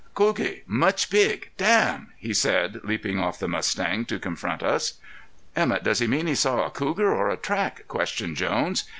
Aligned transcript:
"Cougie 0.15 0.63
mucha 0.65 1.05
big 1.11 1.51
dam!" 1.57 2.07
he 2.17 2.33
said 2.33 2.79
leaping 2.83 3.19
off 3.19 3.37
the 3.37 3.47
mustang 3.47 4.03
to 4.05 4.17
confront 4.17 4.63
us. 4.63 4.95
"Emett, 5.55 5.83
does 5.83 5.99
he 5.99 6.07
mean 6.07 6.25
he 6.25 6.33
saw 6.33 6.65
a 6.65 6.71
cougar 6.71 7.13
or 7.13 7.29
a 7.29 7.37
track?" 7.37 7.87
questioned 7.87 8.35
Jones. 8.35 8.83